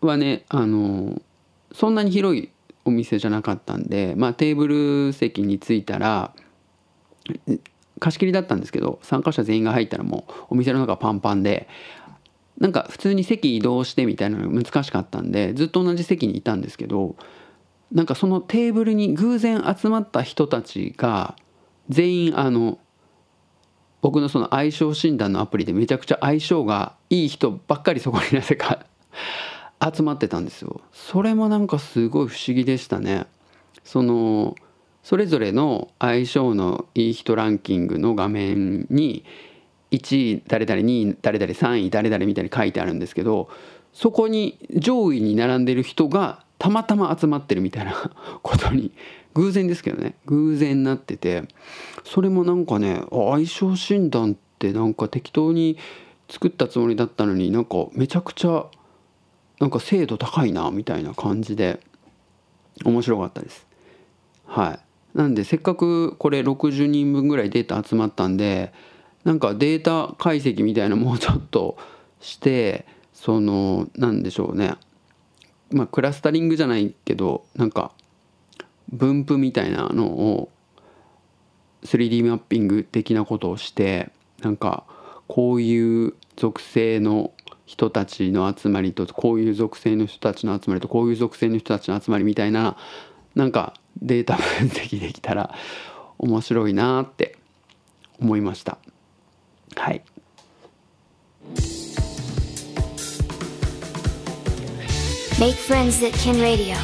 [0.00, 1.22] はねあの
[1.70, 2.50] そんなに広い
[2.84, 6.34] お店じゃなかったんで、まあ、テーブル席に着いたら
[8.00, 11.68] 貸し切りだったんですけど参加者全員が入ったらもうお店の中パンパンで
[12.58, 17.16] なんか普通に席移動してみたいなのが難しかったんでずっと同じ席にいたんですけど
[17.92, 21.36] なんかそのテーブルに偶然集まった人たちが
[21.88, 22.78] 全員あの
[24.00, 28.84] 僕のその相性診断のアプリでめちゃくちゃ相性がいい人ばっかりそこになぜか
[29.94, 30.80] 集まってたんですよ。
[30.92, 33.26] それもなんかすごい不思議でしたね。
[33.84, 34.56] その
[35.02, 39.24] それぞれの相性のいい人ランキングの画面に
[39.90, 43.48] 1位誰々2位誰々3位誰々みたいに書いてあるんですけど
[43.92, 47.94] そこに上位に並んでる人がたまたま集まってるみたいな
[48.42, 48.92] ことに
[49.34, 50.14] 偶然ですけどね。
[50.26, 51.44] 偶然なってて。
[52.04, 55.76] それもなんかね相性診断ってなんか適当に
[56.28, 58.66] 作ったつもりだったのになんかめちゃくちゃ
[59.60, 61.80] なんか精度高いなみたいな感じで
[62.84, 63.66] 面白かったです。
[64.46, 64.74] は
[65.14, 65.18] い。
[65.18, 68.72] なんでせっかくこれ60人分ぐらいデータ集まったんで
[69.28, 71.76] なんかデータ解析みたいなもうちょっと
[72.18, 74.76] してそのなんでしょうね。
[75.70, 77.92] まあクラスタリングじゃないけどなんか
[78.90, 80.48] 分布みたいなのを
[81.82, 84.08] 3D マッピング的なことをして
[84.40, 84.84] なんか
[85.26, 87.32] こういう属性の
[87.66, 92.78] 人たちの集まりとこういう属性の人たちの集まりとこういう属性の人たちの集まりみたいな
[93.34, 95.54] なんかデータ分析できたら
[96.16, 97.36] 面白いなって
[98.18, 98.78] 思いました。
[99.76, 100.02] はい
[105.38, 106.74] Make friends that can radio.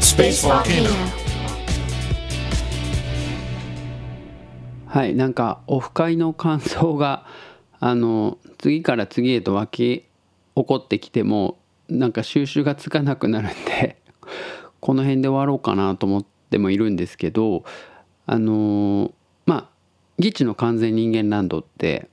[0.00, 0.90] Space Volcano.
[4.92, 7.24] はいなんかオフ会の感想が
[7.80, 10.04] あの次から次へと湧き
[10.54, 13.96] 起こってきてもなんか収集がつかなくなるんで
[14.80, 17.64] この辺で終わろうかなと思ってもいるんですけど
[18.26, 19.21] あのま
[20.18, 22.08] 「ギチの完全人間ランド」って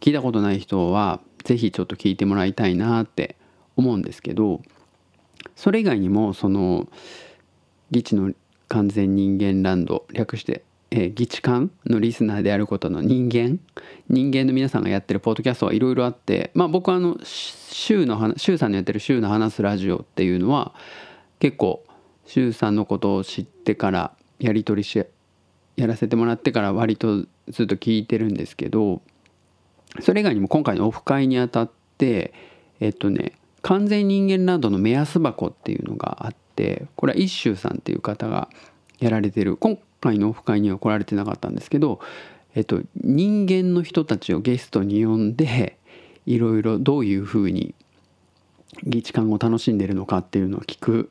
[0.00, 3.36] 聞いたことない人は是非ちょっと聞いてもらいたいなって
[3.76, 4.62] 思うんですけど
[5.56, 6.88] それ以外にもその
[7.90, 8.32] 「ギチの
[8.68, 10.64] 完全人間ランド」略して
[10.96, 13.58] えー、議地官のリスナーであることの人間
[14.08, 20.72] 人間の皆さんがやってるポッドキャストはいろいろあってまあ僕はあの週の週さんのやってる「週の話すラジオ」っていうのは
[21.40, 21.84] 結構
[22.26, 25.04] 周さんのことを知ってからやり取りし
[25.76, 29.02] やらせてもらってから割とずっと聞いてるんですけど
[30.00, 32.32] それ以外にも今回のオフ会にあたって
[32.80, 38.48] えっとね完全人間ランドの目安箱っていうのがあってこれは一周さんっていう方が
[38.98, 42.00] やられてる今回のオフ会には来られてなかったんですけど、
[42.54, 45.78] えっと、人間の人たちをゲストに呼んで
[46.26, 47.74] いろいろどういうふうに
[48.84, 51.10] 議事感を楽しんでるのかっていうのを聞く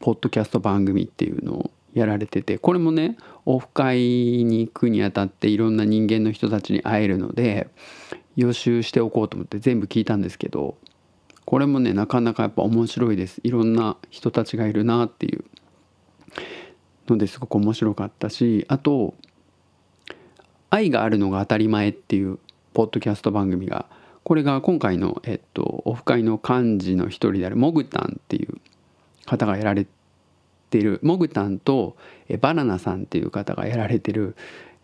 [0.00, 7.68] ポッドキャスト番組っていうのをやられててこれもねオフ会に行くにあたっていろんな人間の人たちに会えるので
[8.36, 10.76] 予習しておこうと思って全部聞いたんですけど
[11.44, 13.40] これもねなかなかやっぱ面白いです。
[13.42, 15.44] いろんな人たちがいるなっていう。
[17.12, 19.14] のですごく面白かったしあと
[20.70, 22.38] 「愛があるのが当たり前」っていう
[22.74, 23.86] ポッドキャスト番組が
[24.24, 28.60] これが今回の、えっと、オフ会の幹事の一人であるモグタンっていう
[29.24, 29.86] 方がやられ
[30.68, 31.96] ているモグタンと
[32.40, 34.36] バナナさんっていう方がやられてる、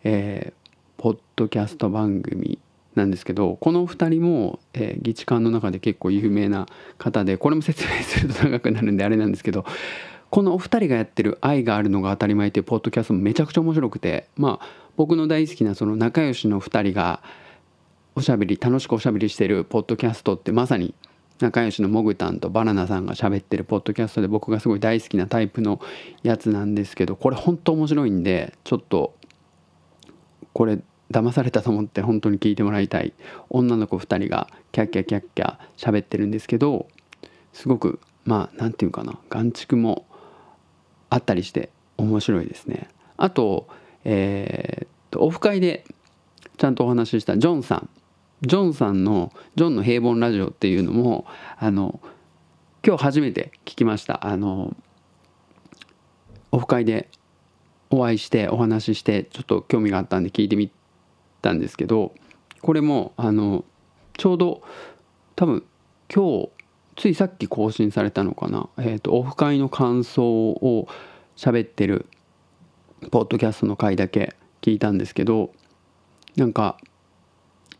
[0.03, 2.59] えー、ポッドキャスト番組
[2.95, 6.67] なんですけどこのお二人も、えー、議事官の中で結構有名な
[6.97, 9.65] 方でこれも説明すると長くなるんであれなんですけど
[10.29, 17.21] このお二人がやってる「愛があるのが当たり前」っていうポッドキャストもめちゃくちゃ面白くてまあ僕の大好きなその仲良しの二人が
[18.15, 20.93] おしゃべり楽しくおしゃべりしてるポッドキャストってまさに
[21.39, 25.81] 仲良しのモグタンとバナナさんが喋ってるポッドキャストで僕がすごい大好きなタイプの
[26.23, 29.15] やつなんですけどこれ本当面白いんでちょっと
[30.53, 30.79] これ
[31.11, 33.13] 騙されたと思って本当に聞いてもらいたい
[33.49, 36.87] 女の子2人がキャッキャキャッキャ喋ってるんですけど
[37.53, 40.05] すごくまあ何て言うかな眼畜も
[41.09, 42.89] あったりして面白いですね。
[43.15, 43.67] あと,、
[44.03, 45.85] えー、とオフ会で
[46.57, 47.89] ちゃんとお話ししたジョンさん
[48.41, 51.25] ジョンさんの「ジョンの平凡ラジオ」っていうのも
[51.57, 51.99] あの
[52.85, 54.27] 今日初めて聞きました。
[54.27, 54.75] あの
[56.51, 57.09] オフ会で
[57.89, 60.71] お会いしてお話ししてちょっと興味があったんで聞いてみ
[61.41, 62.13] たんですけど
[62.61, 63.65] これもあの
[64.17, 64.61] ちょうど
[65.35, 65.63] 多分
[66.13, 66.49] 今日
[66.95, 70.87] ついさっき更新されたのかな、えーと、オフ会の感想を
[71.35, 72.07] 喋ってる
[73.11, 75.51] ポッドキャストの回だけ聞いたんですけど
[76.37, 76.77] なんか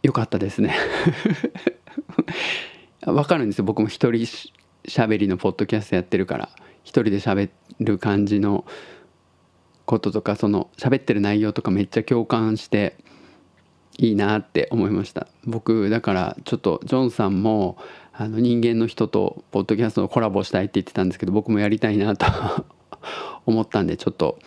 [0.05, 0.75] 良かったですね。
[3.07, 3.65] わかるんですよ。
[3.65, 6.49] 僕も一人しゃべりのポッドキャストやってるから。
[6.83, 7.49] 一人で喋
[7.79, 8.65] る感じの
[9.85, 12.97] こととかその喋ってる内容とかめっちゃ共感して
[13.97, 15.27] いいなって思いました。
[15.43, 17.79] 僕だからちょっとジョンさんも
[18.13, 22.27] あの人間の人とポッドキャストのコラボしたいって言ってたんですけど僕もやりたいなと
[23.47, 24.37] 思ったんでちょっと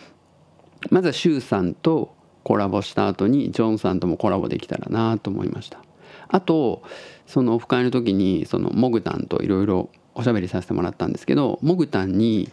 [0.89, 5.79] まずはシュウさんとコラボした後にジョンさんともコラボできたらなと思いました。
[6.27, 6.83] あと
[7.25, 12.49] そのオフ会の時にそのモグタンといろいろおしゃべりさせてもらったんですけどモグタンに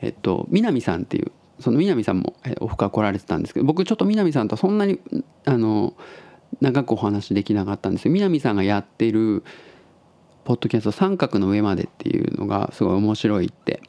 [0.00, 4.98] えっと南さんっていうその南さんもオフ会来られてたんですけど僕ちょっと南さんとそんなに
[5.44, 5.94] あの
[6.60, 8.12] 長くお話できなかったんですよ。
[8.12, 9.44] 南さんがやってる
[10.44, 13.80] ポッドキャスト「三角の上まで」っていうのがすごい面白いって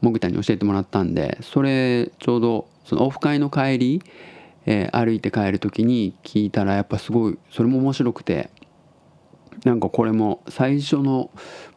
[0.00, 4.02] もぐたに教えてもらったんでそれちょうどそのオフ会の帰り、
[4.64, 8.50] えー、歩いて帰る時に聞いたらやっぱすごいそれも面白くて
[9.64, 11.30] なんかこれも最初の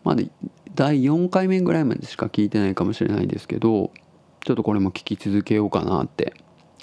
[0.03, 0.23] まだ
[0.75, 3.91] 第4回目ぐらいまでしか聞いてないかもしれないですけど
[4.45, 6.33] ちょっとこれも聞き続けようかなって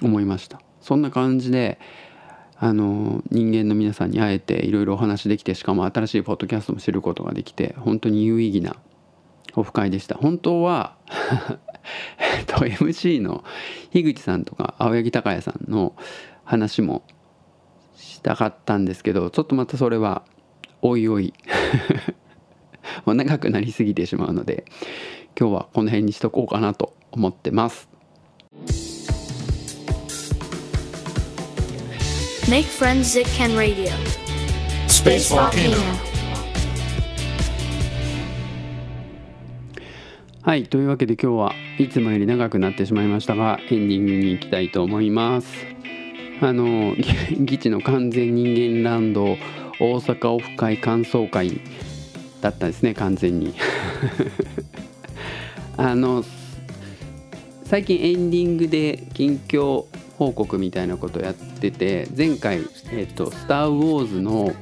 [0.02, 0.60] 思いました。
[0.80, 1.78] そんな感じで
[2.58, 8.76] あの人間の皆さんに会えていろいろお話できてしかも新しいポッドキャストも知ることができて本当に有意義な
[9.56, 10.96] オフ会でした本当は
[12.38, 13.42] えっと MC の
[13.92, 15.94] 樋口さんとか青柳高也さんの
[16.44, 17.02] 話も
[17.96, 20.22] したかったんですけどちょっとまたそれは
[20.82, 21.32] おいおい
[23.04, 24.64] もう長くなりすぎてしまうので
[25.38, 27.88] 今日はこの辺にしとこうかなと思ってます。
[32.48, 33.92] Make friends that can radio.
[34.86, 36.15] Space Volcano.
[40.46, 45.48] はいというわけで今日はいつもより長くなってしまいましたがエンディングに行きたいと思います。
[46.40, 46.94] あの
[47.40, 49.24] 議地の完全人間ランド
[49.80, 51.60] 大阪オフ会感想会
[52.40, 53.54] だったんですね完全に。
[55.76, 56.24] あの
[57.64, 59.86] 最近エンディングで近況
[60.16, 62.58] 報告みたいなことやってて前回
[62.94, 64.54] 「えーと、スター・ウォーズ」の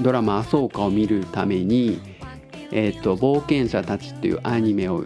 [0.00, 1.98] ドラマ「アソーカ」を見るために
[2.72, 5.04] 「えーと、冒険者たち」っていうアニメを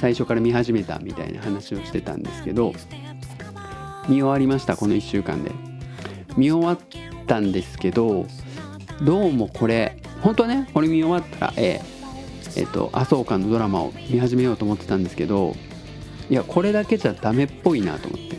[0.00, 2.72] 最初から見始めたみたいな話をしてたんですけど
[4.08, 5.50] 見終わりましたこの1週間で。
[6.36, 6.78] 見終わっ
[7.26, 8.26] たんですけど
[9.02, 15.56] どうもこれ本当はねこれ見終わったらえー、えー、とアソーカのドラマを見始めようと思ってたんですけど
[16.28, 18.36] いやこれだけじゃダメっぽいなと思って。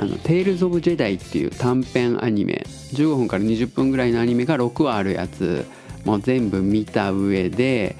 [0.00, 5.66] あの「テイルズ・オブ・ジェダイ」っていう短編アニメ15分から20分ぐらいのアニメが6話あるやつ
[6.04, 7.96] もう全部見た上で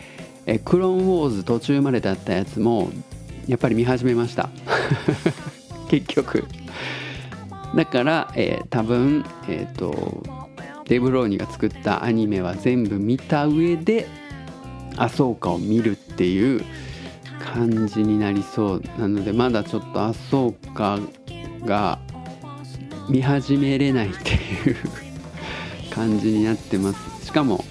[0.46, 2.90] えクローンウォーズ途中までだったやつも
[3.46, 4.48] やっぱり見始めました。
[5.88, 6.44] 結局。
[7.74, 10.22] だから、えー、多分えっ、ー、と
[10.86, 14.06] デブローニが作ったアニメは全部見た上で
[14.96, 16.64] アソーカを見るっていう
[17.54, 20.98] 感じになりそうなのでまだちょっとアソーカ
[21.64, 21.98] が
[23.08, 24.76] 見始めれないっていう
[25.90, 27.26] 感じになってます。
[27.26, 27.64] しかも、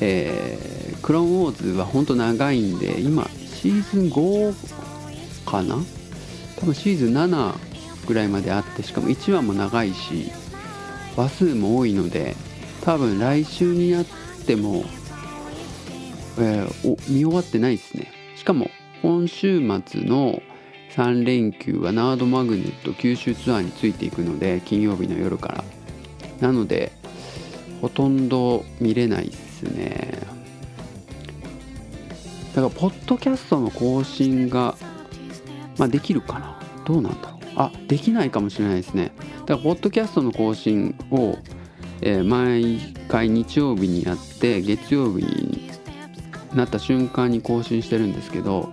[0.00, 5.76] えー、クローンウォーズは本当長いんで今シーズン5かな？
[6.58, 7.54] 多分シーズン7
[8.06, 10.30] ぐらいまであってしかも1話も長いし
[11.16, 12.36] 話数も多いので
[12.82, 14.06] 多分来週になっ
[14.46, 14.84] ても、
[16.38, 18.12] えー、お見終わってないですね。
[18.36, 18.70] しかも
[19.02, 20.42] 今週末の
[20.90, 25.64] 3連休はナードマグネット九州ツアーについていくので金曜日の夜から。
[26.40, 26.92] なので
[27.80, 29.43] ほとんど見れないっす。
[29.64, 30.18] ね。
[32.54, 34.76] だからポッドキャストの更新が、
[35.76, 36.60] まあ、できるかな。
[36.84, 37.40] どうなんだろう。
[37.56, 39.12] あできないかもしれないですね。
[39.46, 41.38] だからポッドキャストの更新を、
[42.00, 45.70] えー、毎回日曜日にやって月曜日に
[46.54, 48.72] なった瞬間に更新してるんですけど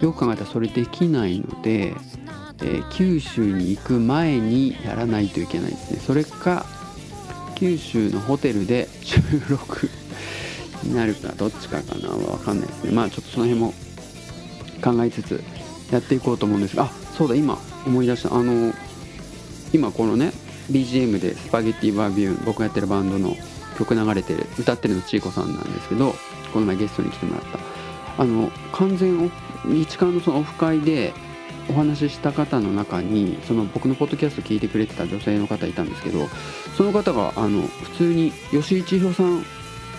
[0.00, 1.94] よく考えたらそれできないので、
[2.62, 6.00] えー、九州に行く前にやらないといけないですね。
[6.00, 6.66] それか
[7.54, 9.20] 九州のホテルで収
[9.50, 9.90] 録
[10.84, 12.92] になるかどっちかかなわかんないですね。
[12.92, 13.74] まあちょっとその辺も
[14.82, 15.42] 考えつつ
[15.92, 16.84] やっていこうと思うんですが。
[16.84, 18.34] あそうだ今思い出した。
[18.34, 18.72] あの
[19.72, 20.32] 今このね
[20.70, 23.36] BGM でスパゲッティバービューン僕がやってるバンドの
[23.76, 26.14] 曲流れてる歌ってるのちいこさんなんですけど
[26.52, 27.58] この前ゲストに来てもらった。
[28.18, 29.30] あの完全
[29.80, 31.12] 一貫のそのオフ会で
[31.68, 36.28] お話しした方の中にその僕のポッドキャスト聞いてくれてた女性の方いたんですけど
[36.76, 39.44] その方があの普通に吉井千尋さん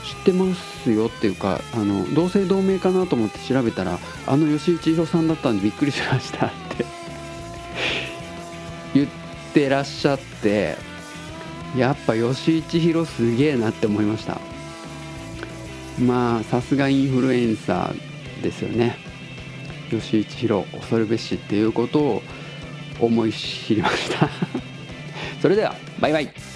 [0.04, 6.86] 知ってますよっていうかあの同姓同名かなと思って調べたらあの吉井千尋さんだったんでびっくりしましたって。
[8.94, 9.08] 言っ
[9.54, 10.76] てらっしゃって
[11.76, 14.40] やっぱ吉井千尋すげえなって思いました。
[16.00, 18.98] まあさすがインフルエンサーですよね。
[19.90, 22.24] 吉井千尋恐るべしっていうことを
[23.00, 24.30] 思い知りました。
[25.42, 26.51] それではバイバイ。